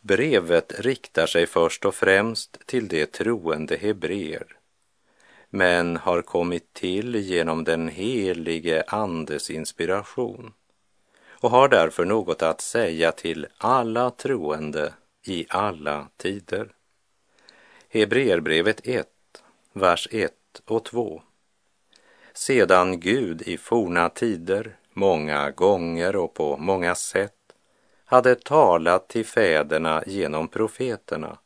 Brevet 0.00 0.80
riktar 0.80 1.26
sig 1.26 1.46
först 1.46 1.84
och 1.84 1.94
främst 1.94 2.66
till 2.66 2.88
de 2.88 3.06
troende 3.06 3.76
hebreer, 3.76 4.46
men 5.50 5.96
har 5.96 6.22
kommit 6.22 6.72
till 6.72 7.14
genom 7.14 7.64
den 7.64 7.88
helige 7.88 8.84
Andes 8.86 9.50
inspiration 9.50 10.52
och 11.28 11.50
har 11.50 11.68
därför 11.68 12.04
något 12.04 12.42
att 12.42 12.60
säga 12.60 13.12
till 13.12 13.46
alla 13.58 14.10
troende 14.10 14.92
i 15.26 15.46
alla 15.48 16.08
tider. 16.16 16.68
Hebreerbrevet 17.88 18.80
1, 18.84 19.08
vers 19.72 20.08
1 20.10 20.32
och 20.64 20.84
2. 20.84 21.22
Sedan 22.38 23.00
Gud 23.00 23.42
i 23.42 23.58
forna 23.58 24.08
tider 24.08 24.76
många 24.92 25.50
gånger 25.50 26.16
och 26.16 26.34
på 26.34 26.56
många 26.56 26.94
sätt 26.94 27.52
hade 28.04 28.34
talat 28.34 29.08
till 29.08 29.26
fäderna 29.26 30.02
genom 30.06 30.48
profeterna 30.48 31.38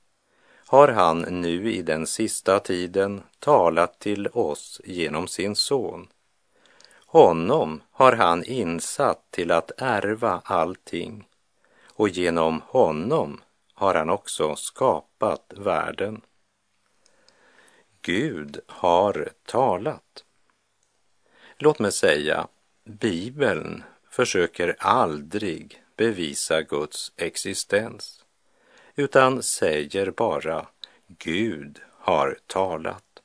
har 0.66 0.88
han 0.88 1.18
nu 1.20 1.72
i 1.72 1.82
den 1.82 2.06
sista 2.06 2.58
tiden 2.58 3.22
talat 3.38 3.98
till 3.98 4.28
oss 4.28 4.80
genom 4.84 5.28
sin 5.28 5.56
son. 5.56 6.08
Honom 7.06 7.82
har 7.90 8.12
han 8.12 8.44
insatt 8.44 9.30
till 9.30 9.50
att 9.50 9.72
ärva 9.78 10.42
allting 10.44 11.28
och 11.86 12.08
genom 12.08 12.62
honom 12.66 13.40
har 13.74 13.94
han 13.94 14.10
också 14.10 14.56
skapat 14.56 15.52
världen. 15.56 16.20
Gud 18.02 18.60
har 18.66 19.28
talat. 19.46 20.24
Låt 21.64 21.78
mig 21.78 21.92
säga, 21.92 22.48
Bibeln 22.84 23.82
försöker 24.10 24.76
aldrig 24.78 25.82
bevisa 25.96 26.62
Guds 26.62 27.12
existens, 27.16 28.24
utan 28.96 29.42
säger 29.42 30.10
bara 30.10 30.66
Gud 31.06 31.80
har 31.90 32.38
talat. 32.46 33.22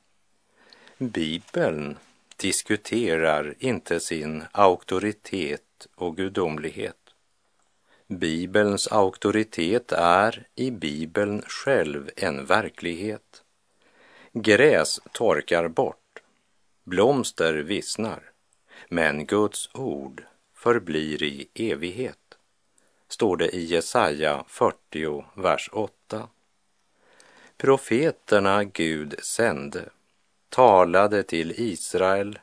Bibeln 0.97 1.97
diskuterar 2.35 3.55
inte 3.59 3.99
sin 3.99 4.43
auktoritet 4.51 5.88
och 5.95 6.17
gudomlighet. 6.17 7.13
Bibelns 8.07 8.88
auktoritet 8.88 9.91
är 9.91 10.47
i 10.55 10.71
Bibeln 10.71 11.41
själv 11.47 12.09
en 12.15 12.45
verklighet. 12.45 13.43
Gräs 14.33 14.99
torkar 15.12 15.67
bort, 15.67 16.06
blomster 16.88 17.54
vissnar, 17.54 18.32
men 18.89 19.26
Guds 19.26 19.69
ord 19.73 20.23
förblir 20.54 21.23
i 21.23 21.47
evighet 21.54 22.38
står 23.08 23.38
det 23.38 23.56
i 23.56 23.65
Jesaja 23.65 24.43
40, 24.47 25.26
vers 25.36 25.69
8. 25.73 26.28
Profeterna 27.58 28.63
Gud 28.63 29.15
sände 29.19 29.89
talade 30.50 31.23
till 31.23 31.54
Israel 31.58 32.39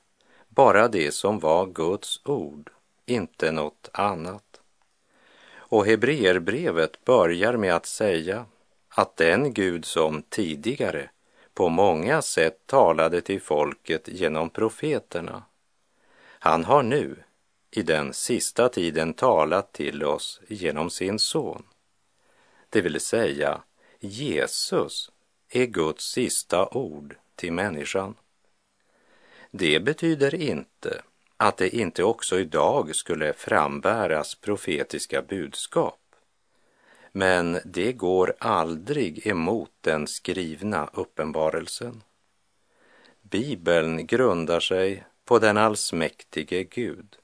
bara 0.48 0.88
det 0.88 1.12
som 1.14 1.38
var 1.38 1.66
Guds 1.66 2.20
ord, 2.24 2.70
inte 3.06 3.52
något 3.52 3.88
annat. 3.92 4.60
Och 5.52 5.86
Hebreerbrevet 5.86 7.04
börjar 7.04 7.56
med 7.56 7.74
att 7.74 7.86
säga 7.86 8.46
att 8.88 9.16
den 9.16 9.54
Gud 9.54 9.84
som 9.84 10.22
tidigare 10.22 11.10
på 11.54 11.68
många 11.68 12.22
sätt 12.22 12.66
talade 12.66 13.20
till 13.20 13.40
folket 13.40 14.08
genom 14.08 14.50
profeterna, 14.50 15.42
han 16.38 16.64
har 16.64 16.82
nu 16.82 17.16
i 17.70 17.82
den 17.82 18.12
sista 18.12 18.68
tiden 18.68 19.14
talat 19.14 19.72
till 19.72 20.04
oss 20.04 20.40
genom 20.48 20.90
sin 20.90 21.18
son. 21.18 21.64
Det 22.70 22.80
vill 22.80 23.00
säga, 23.00 23.60
Jesus 24.00 25.10
är 25.48 25.66
Guds 25.66 26.04
sista 26.04 26.68
ord 26.68 27.16
till 27.36 27.52
människan. 27.52 28.14
Det 29.50 29.80
betyder 29.80 30.34
inte 30.34 31.02
att 31.36 31.56
det 31.56 31.76
inte 31.76 32.04
också 32.04 32.40
idag 32.40 32.96
skulle 32.96 33.32
frambäras 33.32 34.34
profetiska 34.34 35.22
budskap. 35.22 36.03
Men 37.16 37.58
det 37.64 37.92
går 37.92 38.34
aldrig 38.38 39.26
emot 39.26 39.70
den 39.80 40.06
skrivna 40.06 40.90
uppenbarelsen. 40.92 42.02
Bibeln 43.22 44.06
grundar 44.06 44.60
sig 44.60 45.04
på 45.24 45.38
den 45.38 45.56
allsmäktige 45.56 46.64
Gud 46.64 47.16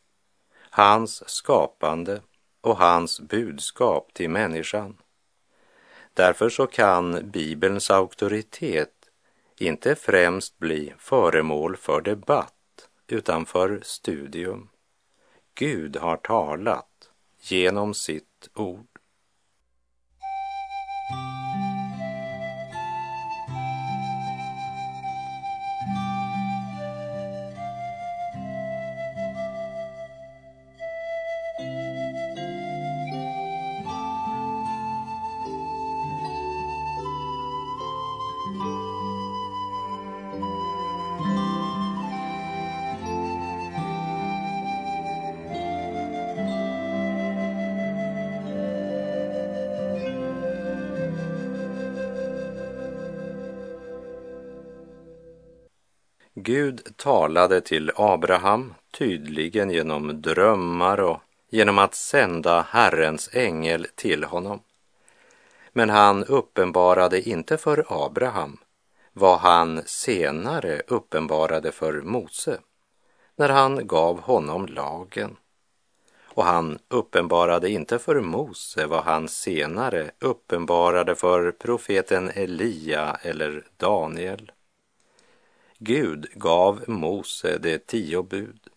hans 0.70 1.28
skapande 1.28 2.22
och 2.60 2.76
hans 2.76 3.20
budskap 3.20 4.14
till 4.14 4.30
människan. 4.30 4.96
Därför 6.14 6.48
så 6.48 6.66
kan 6.66 7.30
Bibelns 7.30 7.90
auktoritet 7.90 8.94
inte 9.58 9.94
främst 9.94 10.58
bli 10.58 10.94
föremål 10.98 11.76
för 11.76 12.00
debatt 12.00 12.88
utan 13.06 13.46
för 13.46 13.80
studium. 13.82 14.68
Gud 15.54 15.96
har 15.96 16.16
talat 16.16 17.10
genom 17.40 17.94
sitt 17.94 18.48
ord. 18.54 18.99
Gud 56.50 56.96
talade 56.96 57.60
till 57.60 57.92
Abraham 57.96 58.74
tydligen 58.90 59.70
genom 59.70 60.22
drömmar 60.22 61.00
och 61.00 61.20
genom 61.50 61.78
att 61.78 61.94
sända 61.94 62.66
Herrens 62.70 63.30
ängel 63.32 63.86
till 63.94 64.24
honom. 64.24 64.60
Men 65.72 65.90
han 65.90 66.24
uppenbarade 66.24 67.28
inte 67.28 67.56
för 67.56 67.84
Abraham 67.88 68.58
vad 69.12 69.38
han 69.38 69.82
senare 69.86 70.82
uppenbarade 70.88 71.72
för 71.72 72.00
Mose 72.00 72.58
när 73.36 73.48
han 73.48 73.86
gav 73.86 74.20
honom 74.20 74.66
lagen. 74.66 75.36
Och 76.24 76.44
han 76.44 76.78
uppenbarade 76.88 77.70
inte 77.70 77.98
för 77.98 78.20
Mose 78.20 78.86
vad 78.86 79.04
han 79.04 79.28
senare 79.28 80.10
uppenbarade 80.18 81.14
för 81.14 81.50
profeten 81.50 82.30
Elia 82.34 83.18
eller 83.22 83.66
Daniel. 83.76 84.52
Gud 85.82 86.26
gav 86.34 86.84
Mose 86.86 87.58
de 87.58 87.78
tio 87.78 88.22
bud. 88.22 88.68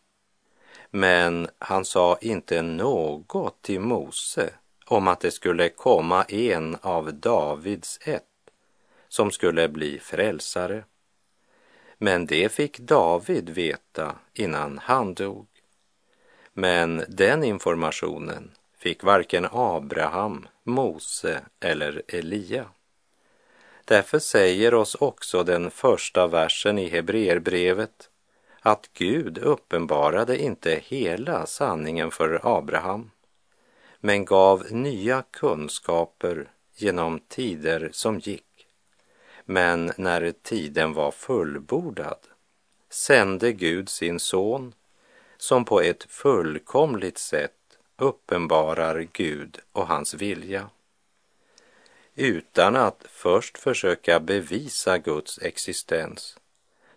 Men 0.89 1.47
han 1.59 1.85
sa 1.85 2.17
inte 2.21 2.61
något 2.61 3.61
till 3.61 3.79
Mose 3.79 4.53
om 4.85 5.07
att 5.07 5.19
det 5.19 5.31
skulle 5.31 5.69
komma 5.69 6.23
en 6.23 6.77
av 6.81 7.13
Davids 7.13 7.99
ett 8.01 8.23
som 9.07 9.31
skulle 9.31 9.69
bli 9.69 9.99
frälsare. 9.99 10.83
Men 11.97 12.25
det 12.25 12.51
fick 12.51 12.79
David 12.79 13.49
veta 13.49 14.15
innan 14.33 14.77
han 14.77 15.13
dog. 15.13 15.47
Men 16.53 17.03
den 17.07 17.43
informationen 17.43 18.51
fick 18.77 19.03
varken 19.03 19.47
Abraham, 19.51 20.47
Mose 20.63 21.41
eller 21.59 22.01
Elia. 22.07 22.65
Därför 23.85 24.19
säger 24.19 24.73
oss 24.73 24.95
också 24.95 25.43
den 25.43 25.71
första 25.71 26.27
versen 26.27 26.79
i 26.79 26.89
Hebreerbrevet 26.89 28.09
att 28.59 28.89
Gud 28.93 29.37
uppenbarade 29.37 30.37
inte 30.37 30.81
hela 30.83 31.45
sanningen 31.45 32.11
för 32.11 32.57
Abraham, 32.57 33.11
men 33.99 34.25
gav 34.25 34.71
nya 34.71 35.23
kunskaper 35.31 36.51
genom 36.75 37.19
tider 37.19 37.89
som 37.91 38.19
gick. 38.19 38.67
Men 39.45 39.91
när 39.97 40.31
tiden 40.31 40.93
var 40.93 41.11
fullbordad 41.11 42.17
sände 42.89 43.51
Gud 43.51 43.89
sin 43.89 44.19
son 44.19 44.73
som 45.37 45.65
på 45.65 45.81
ett 45.81 46.03
fullkomligt 46.03 47.17
sätt 47.17 47.51
uppenbarar 47.97 49.07
Gud 49.11 49.59
och 49.71 49.87
hans 49.87 50.13
vilja 50.13 50.69
utan 52.15 52.75
att 52.75 53.05
först 53.09 53.57
försöka 53.57 54.19
bevisa 54.19 54.97
Guds 54.97 55.39
existens 55.41 56.37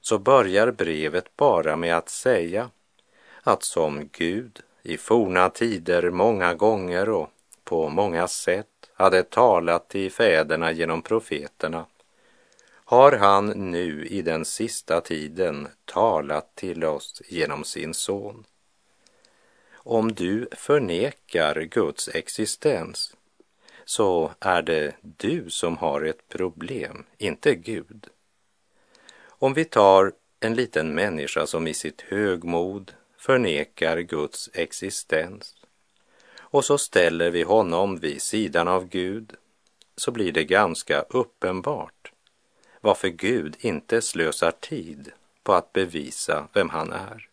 så 0.00 0.18
börjar 0.18 0.70
brevet 0.70 1.36
bara 1.36 1.76
med 1.76 1.96
att 1.96 2.08
säga 2.08 2.70
att 3.42 3.62
som 3.62 4.08
Gud 4.12 4.60
i 4.82 4.96
forna 4.96 5.50
tider 5.50 6.10
många 6.10 6.54
gånger 6.54 7.08
och 7.08 7.30
på 7.64 7.88
många 7.88 8.28
sätt 8.28 8.90
hade 8.94 9.22
talat 9.22 9.88
till 9.88 10.12
fäderna 10.12 10.72
genom 10.72 11.02
profeterna 11.02 11.86
har 12.88 13.12
han 13.12 13.46
nu 13.46 14.06
i 14.06 14.22
den 14.22 14.44
sista 14.44 15.00
tiden 15.00 15.68
talat 15.84 16.54
till 16.54 16.84
oss 16.84 17.22
genom 17.28 17.64
sin 17.64 17.94
son. 17.94 18.44
Om 19.74 20.12
du 20.12 20.48
förnekar 20.52 21.60
Guds 21.60 22.08
existens 22.08 23.15
så 23.88 24.32
är 24.40 24.62
det 24.62 24.94
du 25.00 25.50
som 25.50 25.76
har 25.76 26.02
ett 26.02 26.28
problem, 26.28 27.04
inte 27.18 27.54
Gud. 27.54 28.06
Om 29.24 29.54
vi 29.54 29.64
tar 29.64 30.12
en 30.40 30.54
liten 30.54 30.94
människa 30.94 31.46
som 31.46 31.66
i 31.66 31.74
sitt 31.74 32.00
högmod 32.00 32.92
förnekar 33.18 33.98
Guds 33.98 34.50
existens 34.52 35.54
och 36.38 36.64
så 36.64 36.78
ställer 36.78 37.30
vi 37.30 37.42
honom 37.42 37.96
vid 37.96 38.22
sidan 38.22 38.68
av 38.68 38.88
Gud 38.88 39.32
så 39.96 40.10
blir 40.10 40.32
det 40.32 40.44
ganska 40.44 41.00
uppenbart 41.00 42.12
varför 42.80 43.08
Gud 43.08 43.56
inte 43.60 44.02
slösar 44.02 44.50
tid 44.50 45.12
på 45.42 45.52
att 45.52 45.72
bevisa 45.72 46.48
vem 46.52 46.70
han 46.70 46.92
är. 46.92 47.28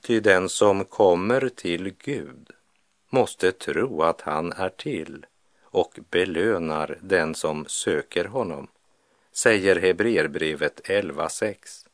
Ty 0.00 0.20
den 0.20 0.48
som 0.48 0.84
kommer 0.84 1.48
till 1.48 1.94
Gud 1.98 2.50
måste 3.08 3.52
tro 3.52 4.02
att 4.02 4.20
han 4.20 4.52
är 4.52 4.68
till 4.68 5.26
och 5.62 5.98
belönar 6.10 6.98
den 7.02 7.34
som 7.34 7.66
söker 7.68 8.24
honom, 8.24 8.68
säger 9.32 9.76
Hebreerbrevet 9.76 10.80
11.6. 10.84 11.86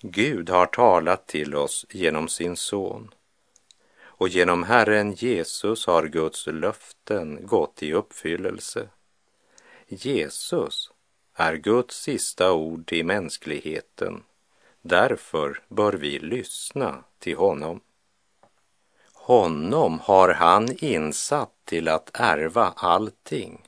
Gud 0.00 0.50
har 0.50 0.66
talat 0.66 1.26
till 1.26 1.54
oss 1.54 1.86
genom 1.90 2.28
sin 2.28 2.56
son 2.56 3.14
och 4.18 4.28
genom 4.28 4.62
Herren 4.62 5.12
Jesus 5.12 5.86
har 5.86 6.06
Guds 6.06 6.46
löften 6.46 7.46
gått 7.46 7.82
i 7.82 7.92
uppfyllelse. 7.92 8.88
Jesus 9.88 10.90
är 11.34 11.54
Guds 11.54 12.02
sista 12.02 12.52
ord 12.52 12.86
till 12.86 13.06
mänskligheten. 13.06 14.22
Därför 14.82 15.62
bör 15.68 15.92
vi 15.92 16.18
lyssna 16.18 17.04
till 17.18 17.36
honom. 17.36 17.80
Honom 19.28 20.00
har 20.00 20.28
han 20.28 20.68
insatt 20.78 21.52
till 21.64 21.88
att 21.88 22.10
ärva 22.14 22.72
allting 22.76 23.62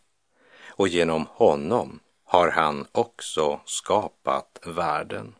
och 0.68 0.88
genom 0.88 1.26
honom 1.26 2.00
har 2.24 2.50
han 2.50 2.86
också 2.92 3.60
skapat 3.64 4.58
världen. 4.66 5.34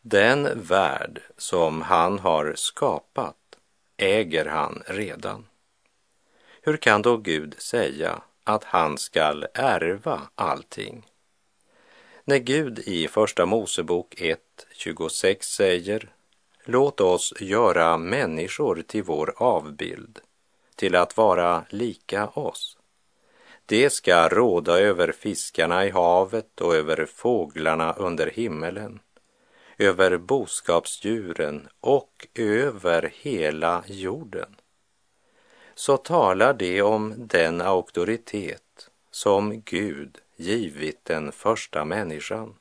Den 0.00 0.62
värld 0.62 1.20
som 1.36 1.82
han 1.82 2.18
har 2.18 2.52
skapat 2.56 3.36
äger 3.96 4.44
han 4.44 4.82
redan. 4.86 5.46
Hur 6.62 6.76
kan 6.76 7.02
då 7.02 7.16
Gud 7.16 7.54
säga 7.58 8.22
att 8.44 8.64
han 8.64 8.98
skall 8.98 9.46
ärva 9.54 10.20
allting? 10.34 11.06
När 12.24 12.38
Gud 12.38 12.78
i 12.78 13.08
Första 13.08 13.46
Mosebok 13.46 14.14
1, 14.20 14.40
26 14.72 15.46
säger 15.46 16.15
Låt 16.68 17.00
oss 17.00 17.32
göra 17.40 17.96
människor 17.96 18.82
till 18.86 19.02
vår 19.02 19.34
avbild, 19.36 20.18
till 20.74 20.96
att 20.96 21.16
vara 21.16 21.64
lika 21.70 22.28
oss. 22.28 22.78
Det 23.66 23.90
ska 23.90 24.28
råda 24.28 24.78
över 24.78 25.12
fiskarna 25.12 25.86
i 25.86 25.90
havet 25.90 26.60
och 26.60 26.74
över 26.74 27.06
fåglarna 27.06 27.92
under 27.92 28.30
himmelen, 28.30 29.00
över 29.78 30.16
boskapsdjuren 30.16 31.68
och 31.80 32.26
över 32.34 33.12
hela 33.14 33.84
jorden. 33.86 34.56
Så 35.74 35.96
talar 35.96 36.54
det 36.54 36.82
om 36.82 37.14
den 37.16 37.60
auktoritet 37.60 38.90
som 39.10 39.62
Gud 39.64 40.18
givit 40.36 41.04
den 41.04 41.32
första 41.32 41.84
människan 41.84 42.54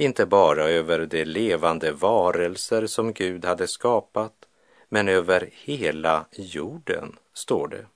inte 0.00 0.26
bara 0.26 0.68
över 0.68 1.06
de 1.06 1.24
levande 1.24 1.92
varelser 1.92 2.86
som 2.86 3.12
Gud 3.12 3.44
hade 3.44 3.68
skapat, 3.68 4.32
men 4.88 5.08
över 5.08 5.50
hela 5.52 6.26
jorden, 6.32 7.16
står 7.32 7.68
det. 7.68 7.86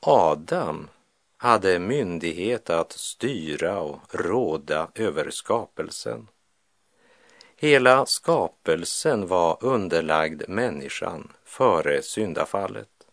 Adam 0.00 0.88
hade 1.36 1.78
myndighet 1.78 2.70
att 2.70 2.92
styra 2.92 3.80
och 3.80 4.00
råda 4.10 4.88
över 4.94 5.30
skapelsen. 5.30 6.28
Hela 7.56 8.06
skapelsen 8.06 9.26
var 9.26 9.58
underlagd 9.60 10.42
människan 10.48 11.32
före 11.44 12.02
syndafallet. 12.02 13.06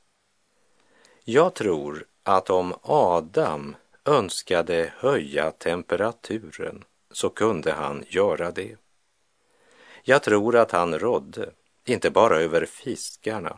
Jag 1.24 1.54
tror 1.54 2.06
att 2.24 2.50
om 2.50 2.74
Adam 2.82 3.76
önskade 4.06 4.93
höja 4.97 5.52
temperaturen 5.52 6.84
så 7.12 7.30
kunde 7.30 7.71
han 7.71 8.04
göra 8.08 8.52
det. 8.52 8.76
Jag 10.04 10.24
tror 10.24 10.56
att 10.56 10.71
han 10.71 11.00
rådde, 11.00 11.50
inte 11.86 12.10
bara 12.10 12.38
över 12.38 12.65
fiskarna, 12.65 13.58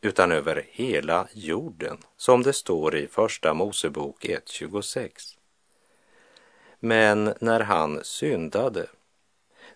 utan 0.00 0.32
över 0.32 0.66
hela 0.70 1.28
jorden, 1.32 1.98
som 2.16 2.42
det 2.42 2.52
står 2.52 2.96
i 2.96 3.06
Första 3.06 3.54
Mosebok 3.54 4.24
1.26. 4.24 5.36
Men 6.80 7.34
när 7.40 7.60
han 7.60 8.04
syndade 8.04 8.86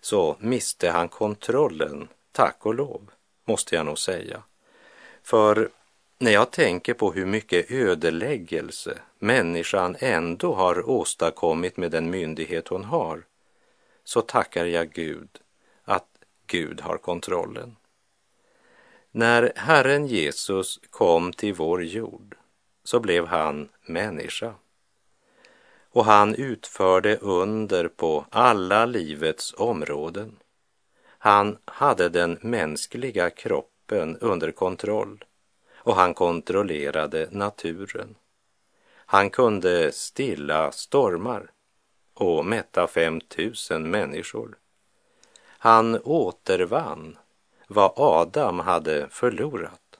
så 0.01 0.37
miste 0.39 0.89
han 0.89 1.09
kontrollen, 1.09 2.07
tack 2.31 2.65
och 2.65 2.75
lov, 2.75 3.11
måste 3.45 3.75
jag 3.75 3.85
nog 3.85 3.99
säga. 3.99 4.43
För 5.23 5.69
när 6.17 6.31
jag 6.31 6.51
tänker 6.51 6.93
på 6.93 7.11
hur 7.11 7.25
mycket 7.25 7.71
ödeläggelse 7.71 8.97
människan 9.19 9.95
ändå 9.99 10.53
har 10.53 10.89
åstadkommit 10.89 11.77
med 11.77 11.91
den 11.91 12.09
myndighet 12.09 12.67
hon 12.67 12.83
har, 12.83 13.23
så 14.03 14.21
tackar 14.21 14.65
jag 14.65 14.89
Gud 14.91 15.29
att 15.83 16.07
Gud 16.47 16.81
har 16.81 16.97
kontrollen. 16.97 17.75
När 19.11 19.53
Herren 19.55 20.07
Jesus 20.07 20.79
kom 20.89 21.33
till 21.33 21.53
vår 21.53 21.83
jord 21.83 22.35
så 22.83 22.99
blev 22.99 23.25
han 23.25 23.69
människa. 23.85 24.53
Och 25.89 26.05
han 26.05 26.35
utförde 26.35 27.17
under 27.17 27.87
på 27.87 28.25
alla 28.29 28.85
livets 28.85 29.53
områden. 29.57 30.35
Han 31.07 31.57
hade 31.65 32.09
den 32.09 32.37
mänskliga 32.41 33.29
kroppen 33.29 34.17
under 34.17 34.51
kontroll 34.51 35.23
och 35.85 35.95
han 35.95 36.13
kontrollerade 36.13 37.27
naturen. 37.31 38.15
Han 39.05 39.29
kunde 39.29 39.91
stilla 39.91 40.71
stormar 40.71 41.51
och 42.13 42.45
mätta 42.45 42.87
fem 42.87 43.21
tusen 43.21 43.89
människor. 43.89 44.57
Han 45.47 45.99
återvann 46.03 47.17
vad 47.67 47.93
Adam 47.95 48.59
hade 48.59 49.07
förlorat. 49.09 49.99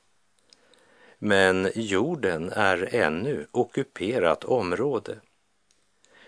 Men 1.17 1.71
jorden 1.75 2.49
är 2.49 2.95
ännu 2.95 3.47
ockuperat 3.51 4.43
område. 4.43 5.19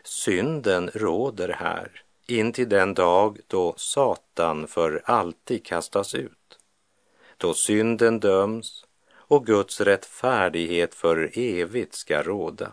Synden 0.03 0.89
råder 0.93 1.49
här 1.49 2.03
in 2.27 2.51
till 2.53 2.69
den 2.69 2.93
dag 2.93 3.39
då 3.47 3.73
Satan 3.77 4.67
för 4.67 5.01
alltid 5.05 5.65
kastas 5.65 6.15
ut, 6.15 6.59
då 7.37 7.53
synden 7.53 8.19
döms 8.19 8.86
och 9.27 9.45
Guds 9.45 9.81
rättfärdighet 9.81 10.95
för 10.95 11.31
evigt 11.33 11.95
ska 11.95 12.23
råda. 12.23 12.71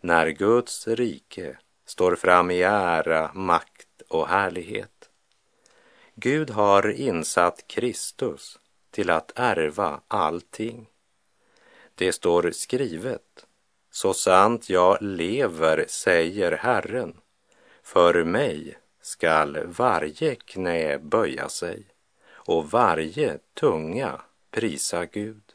När 0.00 0.28
Guds 0.28 0.88
rike 0.88 1.58
står 1.86 2.16
fram 2.16 2.50
i 2.50 2.62
ära, 2.62 3.30
makt 3.34 4.02
och 4.08 4.28
härlighet. 4.28 5.10
Gud 6.14 6.50
har 6.50 6.90
insatt 6.90 7.64
Kristus 7.66 8.58
till 8.90 9.10
att 9.10 9.32
ärva 9.34 10.00
allting. 10.08 10.88
Det 11.94 12.12
står 12.12 12.50
skrivet, 12.50 13.46
så 13.90 14.14
sant 14.14 14.70
jag 14.70 14.98
lever, 15.00 15.84
säger 15.88 16.52
Herren, 16.52 17.20
för 17.82 18.24
mig 18.24 18.78
skall 19.02 19.66
varje 19.66 20.34
knä 20.34 20.98
böja 20.98 21.48
sig 21.48 21.86
och 22.30 22.70
varje 22.70 23.38
tunga 23.54 24.20
prisa 24.50 25.06
Gud. 25.06 25.47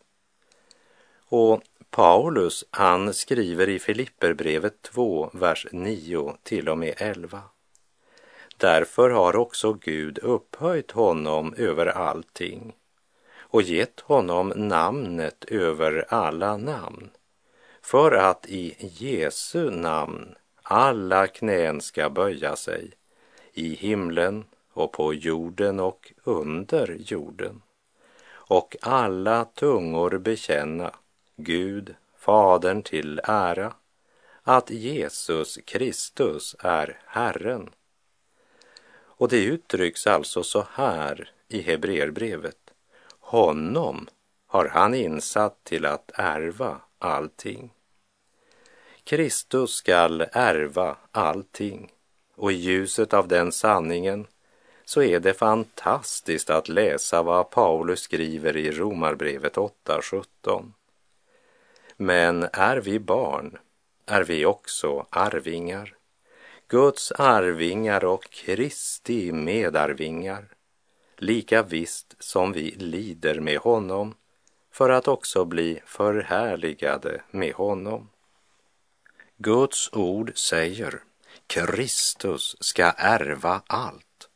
Och 1.35 1.61
Paulus, 1.89 2.65
han 2.71 3.13
skriver 3.13 3.69
i 3.69 3.79
Filipperbrevet 3.79 4.81
2, 4.81 5.29
vers 5.33 5.67
9 5.71 6.35
till 6.43 6.69
och 6.69 6.77
med 6.77 6.93
11. 6.97 7.41
Därför 8.57 9.09
har 9.09 9.35
också 9.35 9.73
Gud 9.73 10.19
upphöjt 10.19 10.91
honom 10.91 11.53
över 11.57 11.85
allting 11.85 12.73
och 13.37 13.61
gett 13.61 13.99
honom 13.99 14.53
namnet 14.55 15.45
över 15.45 16.05
alla 16.09 16.57
namn, 16.57 17.09
för 17.81 18.11
att 18.11 18.45
i 18.49 18.75
Jesu 18.79 19.69
namn 19.71 20.35
alla 20.63 21.27
knän 21.27 21.81
ska 21.81 22.09
böja 22.09 22.55
sig, 22.55 22.91
i 23.53 23.75
himlen 23.75 24.45
och 24.73 24.91
på 24.91 25.13
jorden 25.13 25.79
och 25.79 26.13
under 26.23 26.97
jorden, 26.99 27.61
och 28.29 28.75
alla 28.81 29.45
tungor 29.45 30.17
bekänna 30.17 30.91
Gud, 31.35 31.95
Fadern 32.17 32.83
till 32.83 33.21
ära, 33.23 33.73
att 34.43 34.69
Jesus 34.69 35.59
Kristus 35.65 36.55
är 36.59 37.01
Herren. 37.05 37.69
Och 38.95 39.29
det 39.29 39.43
uttrycks 39.43 40.07
alltså 40.07 40.43
så 40.43 40.65
här 40.71 41.31
i 41.47 41.61
Hebreerbrevet. 41.61 42.73
Honom 43.19 44.07
har 44.47 44.67
han 44.67 44.93
insatt 44.93 45.63
till 45.63 45.85
att 45.85 46.11
ärva 46.13 46.81
allting. 46.99 47.73
Kristus 49.03 49.71
skall 49.71 50.25
ärva 50.31 50.97
allting 51.11 51.91
och 52.35 52.51
i 52.51 52.55
ljuset 52.55 53.13
av 53.13 53.27
den 53.27 53.51
sanningen 53.51 54.27
så 54.85 55.01
är 55.01 55.19
det 55.19 55.33
fantastiskt 55.33 56.49
att 56.49 56.69
läsa 56.69 57.23
vad 57.23 57.49
Paulus 57.49 57.99
skriver 57.99 58.57
i 58.57 58.71
Romarbrevet 58.71 59.55
8.17. 59.55 60.71
Men 61.97 62.47
är 62.53 62.77
vi 62.77 62.99
barn 62.99 63.57
är 64.05 64.23
vi 64.23 64.45
också 64.45 65.05
arvingar, 65.09 65.95
Guds 66.67 67.11
arvingar 67.11 68.05
och 68.05 68.29
Kristi 68.29 69.31
medarvingar, 69.31 70.47
lika 71.17 71.63
visst 71.63 72.15
som 72.19 72.53
vi 72.53 72.71
lider 72.71 73.39
med 73.39 73.57
honom 73.57 74.15
för 74.71 74.89
att 74.89 75.07
också 75.07 75.45
bli 75.45 75.81
förhärligade 75.85 77.21
med 77.31 77.53
honom. 77.53 78.09
Guds 79.37 79.89
ord 79.93 80.31
säger 80.35 81.03
Kristus 81.47 82.55
ska 82.59 82.83
ärva 82.97 83.61
allt 83.67 84.29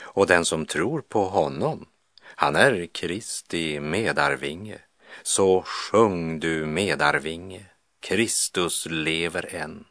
och 0.00 0.26
den 0.26 0.44
som 0.44 0.66
tror 0.66 1.00
på 1.00 1.24
honom, 1.24 1.86
han 2.20 2.56
är 2.56 2.86
Kristi 2.86 3.80
medarvinge. 3.80 4.78
Så 5.22 5.62
sjung 5.62 6.40
du 6.40 6.66
medarvinge, 6.66 7.66
Kristus 8.00 8.86
lever 8.90 9.54
än. 9.54 9.84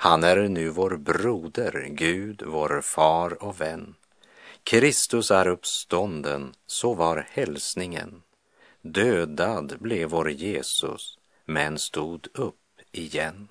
Han 0.00 0.24
är 0.24 0.48
nu 0.48 0.68
vår 0.68 0.96
broder, 0.96 1.86
Gud, 1.90 2.42
vår 2.46 2.80
far 2.80 3.42
och 3.42 3.60
vän. 3.60 3.94
Kristus 4.64 5.30
är 5.30 5.48
uppstånden, 5.48 6.54
så 6.66 6.94
var 6.94 7.26
hälsningen. 7.30 8.22
Dödad 8.82 9.76
blev 9.80 10.10
vår 10.10 10.30
Jesus, 10.30 11.18
men 11.44 11.78
stod 11.78 12.28
upp 12.34 12.80
igen. 12.92 13.48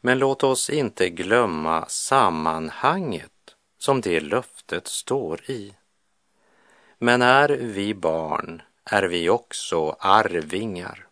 Men 0.00 0.18
låt 0.18 0.44
oss 0.44 0.70
inte 0.70 1.10
glömma 1.10 1.86
sammanhanget 1.88 3.56
som 3.78 4.00
det 4.00 4.20
löftet 4.20 4.86
står 4.86 5.50
i. 5.50 5.74
Men 6.98 7.22
är 7.22 7.48
vi 7.48 7.94
barn 7.94 8.62
är 8.84 9.02
vi 9.02 9.28
också 9.28 9.96
arvingar, 9.98 11.06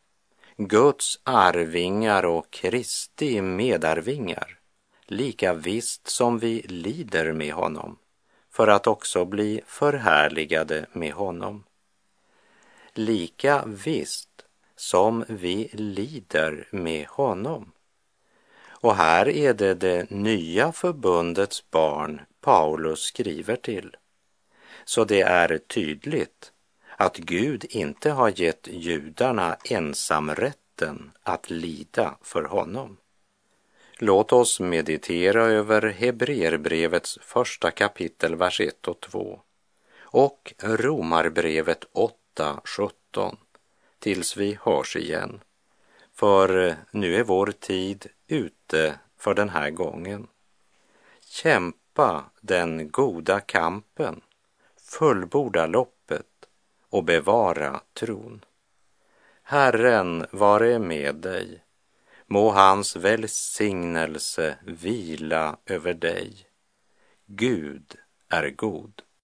Guds 0.57 1.21
arvingar 1.25 2.25
och 2.25 2.51
Kristi 2.51 3.43
medarvingar, 3.43 4.59
lika 5.07 5.55
visst 5.55 6.09
som 6.09 6.39
vi 6.39 6.63
lider 6.63 7.33
med 7.33 7.53
honom, 7.53 7.99
för 8.51 8.69
att 8.69 8.87
också 8.87 9.25
bli 9.25 9.61
förhärligade 9.67 10.87
med 10.93 11.13
honom. 11.13 11.65
Lika 12.95 13.65
visst 13.67 14.45
som 14.77 15.25
vi 15.29 15.71
lider 15.73 16.69
med 16.71 17.07
honom. 17.07 17.73
Och 18.65 18.97
här 18.97 19.29
är 19.29 19.55
det 19.55 19.75
det 19.75 20.11
nya 20.11 20.73
förbundets 20.73 21.71
barn 21.71 22.21
Paulus 22.41 23.01
skriver 23.01 23.57
till. 23.57 23.97
Så 24.85 25.05
det 25.05 25.21
är 25.21 25.59
tydligt 25.59 26.53
att 27.03 27.17
Gud 27.17 27.65
inte 27.71 28.11
har 28.11 28.41
gett 28.41 28.69
judarna 28.71 29.57
ensamrätten 29.65 31.13
att 31.23 31.51
lida 31.51 32.15
för 32.23 32.43
honom. 32.43 32.97
Låt 33.99 34.33
oss 34.33 34.61
meditera 34.61 35.43
över 35.43 35.83
Hebreerbrevets 35.83 37.19
första 37.23 37.71
kapitel, 37.71 38.37
vers 38.37 38.61
1 38.61 38.89
och 38.89 39.01
2 39.01 39.41
och 40.01 40.55
Romarbrevet 40.63 41.85
8, 41.93 42.61
17 42.65 43.37
tills 43.99 44.37
vi 44.37 44.59
hörs 44.63 44.97
igen. 44.97 45.41
För 46.15 46.77
nu 46.91 47.17
är 47.17 47.25
vår 47.25 47.53
tid 47.61 48.07
ute 48.27 48.99
för 49.19 49.35
den 49.35 49.49
här 49.49 49.71
gången. 49.71 50.27
Kämpa 51.21 52.25
den 52.41 52.91
goda 52.91 53.41
kampen, 53.41 54.21
fullborda 54.77 55.67
loppet 55.67 56.02
och 56.93 57.05
bevara 57.05 57.81
tron. 57.93 58.45
Herren 59.43 60.27
vare 60.31 60.79
med 60.79 61.17
dig. 61.17 61.65
Må 62.27 62.51
hans 62.51 62.97
välsignelse 62.97 64.59
vila 64.67 65.57
över 65.67 65.95
dig. 65.95 66.47
Gud 67.27 67.97
är 68.29 68.51
god. 68.51 69.03